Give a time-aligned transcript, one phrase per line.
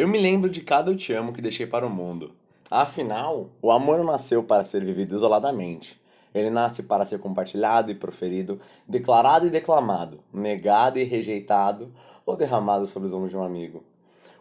[0.00, 2.32] Eu me lembro de cada eu te amo que deixei para o mundo.
[2.70, 6.00] Afinal, o amor não nasceu para ser vivido isoladamente.
[6.34, 8.58] Ele nasce para ser compartilhado e proferido,
[8.88, 11.92] declarado e declamado, negado e rejeitado
[12.24, 13.84] ou derramado sobre os ombros de um amigo.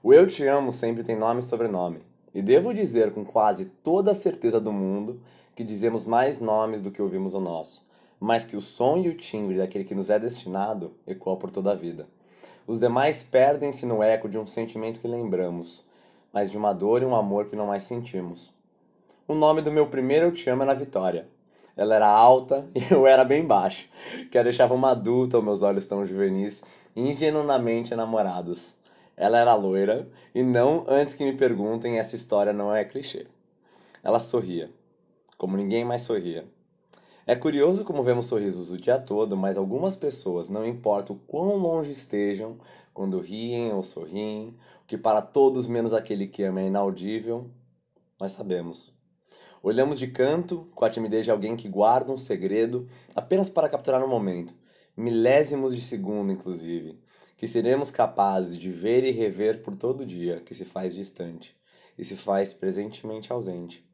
[0.00, 2.02] O eu te amo sempre tem nome e sobrenome.
[2.32, 5.20] E devo dizer com quase toda a certeza do mundo
[5.56, 7.84] que dizemos mais nomes do que ouvimos o nosso,
[8.20, 11.72] mas que o som e o timbre daquele que nos é destinado ecoa por toda
[11.72, 12.06] a vida.
[12.66, 15.84] Os demais perdem-se no eco de um sentimento que lembramos,
[16.32, 18.52] mas de uma dor e um amor que não mais sentimos.
[19.26, 21.28] O nome do meu primeiro Eu Te Amo era Vitória.
[21.76, 23.88] Ela era alta e eu era bem baixo,
[24.30, 26.64] que a deixava uma adulta aos meus olhos tão juvenis
[26.96, 28.74] ingenuamente enamorados.
[29.16, 33.26] Ela era loira, e não antes que me perguntem, essa história não é clichê.
[34.02, 34.70] Ela sorria,
[35.36, 36.44] como ninguém mais sorria.
[37.30, 41.58] É curioso como vemos sorrisos o dia todo, mas algumas pessoas, não importa o quão
[41.58, 42.56] longe estejam,
[42.94, 47.50] quando riem ou sorriem, o que para todos menos aquele que ama é inaudível,
[48.18, 48.96] nós sabemos.
[49.62, 54.02] Olhamos de canto, com a timidez de alguém que guarda um segredo apenas para capturar
[54.02, 54.54] um momento,
[54.96, 56.98] milésimos de segundo, inclusive,
[57.36, 61.54] que seremos capazes de ver e rever por todo dia que se faz distante
[61.98, 63.86] e se faz presentemente ausente.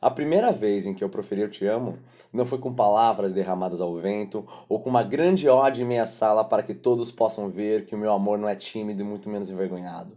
[0.00, 1.98] A primeira vez em que eu proferi eu te amo
[2.32, 6.44] não foi com palavras derramadas ao vento ou com uma grande ode em meia sala
[6.44, 9.50] para que todos possam ver que o meu amor não é tímido e muito menos
[9.50, 10.16] envergonhado.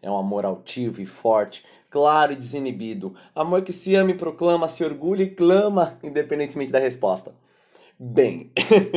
[0.00, 3.14] É um amor altivo e forte, claro e desinibido.
[3.34, 7.34] Amor que se ama e proclama, se orgulha e clama, independentemente da resposta.
[7.98, 8.50] Bem,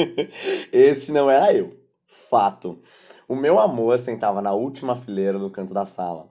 [0.71, 1.71] este não era eu.
[2.05, 2.79] Fato.
[3.27, 6.29] O meu amor sentava na última fileira do canto da sala.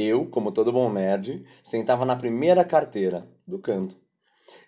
[0.00, 3.96] Eu, como todo bom nerd, sentava na primeira carteira do canto.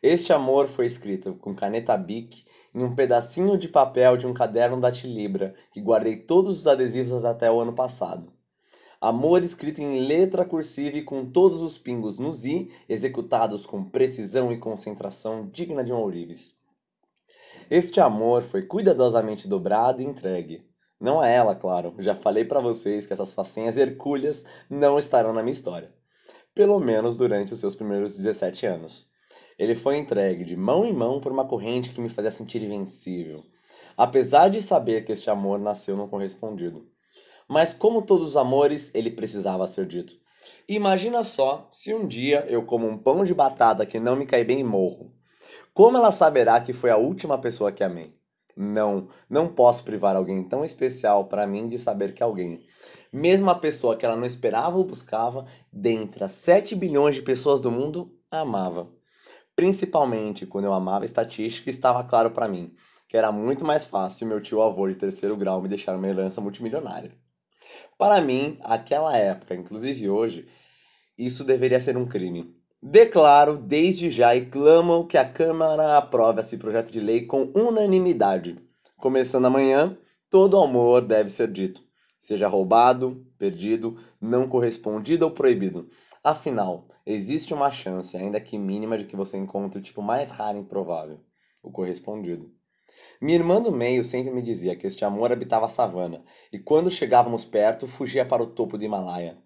[0.02, 4.80] Este amor foi escrito com caneta Bic em um pedacinho de papel de um caderno
[4.80, 8.32] da Tilibra que guardei todos os adesivos até o ano passado.
[9.00, 14.50] Amor escrito em letra cursiva e com todos os pingos nos i executados com precisão
[14.50, 16.58] e concentração digna de um ourives.
[17.70, 20.68] Este amor foi cuidadosamente dobrado e entregue.
[21.00, 21.94] Não a ela, claro.
[21.98, 25.90] Já falei para vocês que essas facinhas hercúleas não estarão na minha história.
[26.54, 29.06] Pelo menos durante os seus primeiros 17 anos.
[29.58, 33.42] Ele foi entregue de mão em mão por uma corrente que me fazia sentir invencível.
[33.96, 36.86] Apesar de saber que este amor nasceu não correspondido.
[37.48, 40.14] Mas como todos os amores, ele precisava ser dito.
[40.68, 44.44] Imagina só se um dia eu como um pão de batata que não me cai
[44.44, 45.12] bem e morro.
[45.72, 48.19] Como ela saberá que foi a última pessoa que amei?
[48.62, 52.66] Não, não posso privar alguém tão especial para mim de saber que alguém,
[53.10, 57.62] mesmo a pessoa que ela não esperava ou buscava, dentre as 7 bilhões de pessoas
[57.62, 58.86] do mundo, amava.
[59.56, 62.74] Principalmente quando eu amava estatística, estava claro para mim
[63.08, 66.42] que era muito mais fácil meu tio avô de terceiro grau me deixar uma herança
[66.42, 67.16] multimilionária.
[67.96, 70.46] Para mim, aquela época, inclusive hoje,
[71.16, 72.59] isso deveria ser um crime.
[72.82, 78.56] Declaro desde já e clamo que a Câmara aprove esse projeto de lei com unanimidade.
[78.96, 79.98] Começando amanhã,
[80.30, 81.82] todo amor deve ser dito,
[82.18, 85.90] seja roubado, perdido, não correspondido ou proibido.
[86.24, 90.56] Afinal, existe uma chance, ainda que mínima, de que você encontre o tipo mais raro
[90.56, 91.20] e improvável,
[91.62, 92.50] o correspondido.
[93.20, 96.90] Minha irmã do meio sempre me dizia que este amor habitava a savana, e quando
[96.90, 99.36] chegávamos perto, fugia para o topo do Himalaia.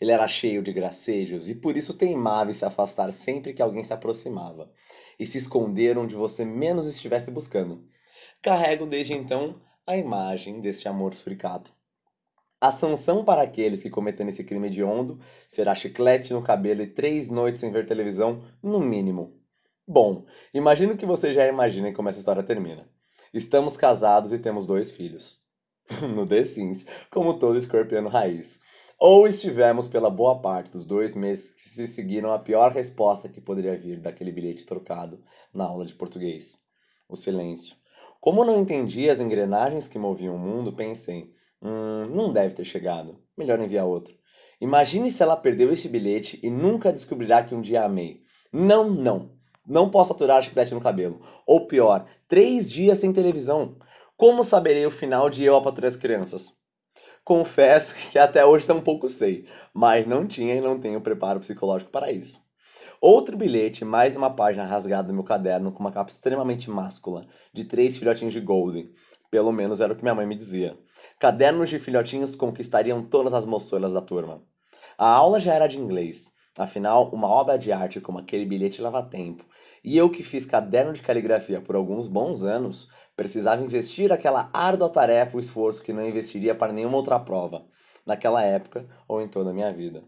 [0.00, 3.82] Ele era cheio de gracejos e por isso teimava em se afastar sempre que alguém
[3.82, 4.70] se aproximava,
[5.18, 7.84] e se esconder onde você menos estivesse buscando.
[8.40, 11.72] Carrego desde então a imagem deste amor suricato.
[12.60, 17.30] A sanção para aqueles que cometerem esse crime hediondo será chiclete no cabelo e três
[17.30, 19.36] noites sem ver televisão, no mínimo.
[19.86, 22.88] Bom, imagino que vocês já imaginem como essa história termina.
[23.32, 25.40] Estamos casados e temos dois filhos.
[26.14, 28.60] no The Sims, como todo escorpiano raiz
[28.98, 33.40] ou estivemos pela boa parte dos dois meses que se seguiram a pior resposta que
[33.40, 35.22] poderia vir daquele bilhete trocado
[35.54, 36.64] na aula de português:
[37.08, 37.76] o silêncio.
[38.20, 41.32] Como não entendi as engrenagens que moviam o mundo, pensei:
[41.62, 44.18] hum, não deve ter chegado, melhor enviar outro.
[44.60, 48.24] Imagine se ela perdeu esse bilhete e nunca descobrirá que um dia amei.
[48.52, 49.30] Não, não.
[49.64, 51.20] Não posso aturar chiclete no cabelo.
[51.46, 53.76] Ou pior, três dias sem televisão.
[54.16, 56.57] Como saberei o final de Eu, a Patrulha das Crianças?
[57.28, 59.44] Confesso que até hoje tampouco sei,
[59.74, 62.48] mas não tinha e não tenho preparo psicológico para isso.
[63.02, 67.66] Outro bilhete, mais uma página rasgada no meu caderno com uma capa extremamente máscula, de
[67.66, 68.90] três filhotinhos de Golden.
[69.30, 70.78] Pelo menos era o que minha mãe me dizia.
[71.18, 74.40] Cadernos de filhotinhos conquistariam todas as moçoilas da turma.
[74.96, 79.02] A aula já era de inglês, afinal, uma obra de arte como aquele bilhete leva
[79.02, 79.44] tempo.
[79.82, 82.88] E eu que fiz caderno de caligrafia por alguns bons anos,
[83.18, 87.64] Precisava investir aquela árdua tarefa o esforço que não investiria para nenhuma outra prova.
[88.06, 90.04] naquela época ou em toda a minha vida.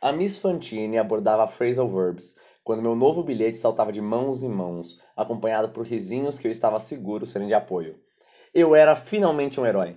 [0.00, 5.00] A Miss Fantine abordava phrasal verbs quando meu novo bilhete saltava de mãos em mãos,
[5.16, 7.98] acompanhado por risinhos que eu estava seguro serem de apoio.
[8.52, 9.96] Eu era finalmente um herói.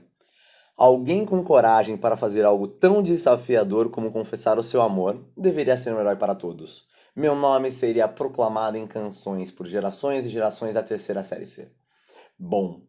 [0.83, 5.93] Alguém com coragem para fazer algo tão desafiador como confessar o seu amor deveria ser
[5.93, 6.87] um herói para todos.
[7.15, 11.71] Meu nome seria proclamado em canções por gerações e gerações da terceira série C.
[12.35, 12.81] Bom,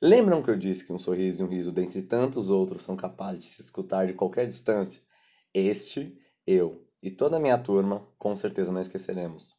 [0.00, 3.42] lembram que eu disse que um sorriso e um riso dentre tantos outros são capazes
[3.42, 5.02] de se escutar de qualquer distância?
[5.52, 9.52] Este, eu e toda a minha turma com certeza não esqueceremos.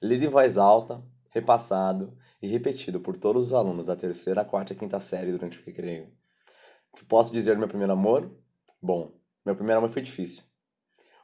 [0.00, 4.76] Lido em voz alta, repassado e repetido por todos os alunos da terceira, quarta e
[4.76, 6.21] quinta série durante o recreio.
[6.92, 8.30] O que posso dizer do meu primeiro amor?
[8.80, 9.12] Bom,
[9.44, 10.44] meu primeiro amor foi difícil.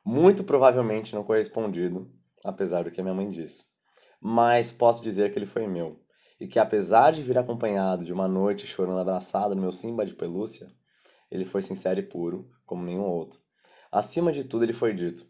[0.04, 2.10] Muito provavelmente não correspondido,
[2.42, 3.66] apesar do que a minha mãe disse.
[4.20, 6.00] Mas posso dizer que ele foi meu.
[6.40, 10.14] E que apesar de vir acompanhado de uma noite chorando abraçado no meu Simba de
[10.14, 10.72] pelúcia,
[11.30, 13.40] ele foi sincero e puro, como nenhum outro.
[13.90, 15.26] Acima de tudo, ele foi dito: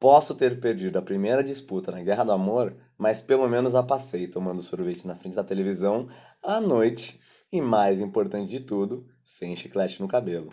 [0.00, 4.26] Posso ter perdido a primeira disputa na Guerra do Amor, mas pelo menos a passei
[4.28, 6.08] tomando sorvete na frente da televisão
[6.42, 7.20] à noite
[7.52, 10.52] e, mais importante de tudo, sem chiclete no cabelo.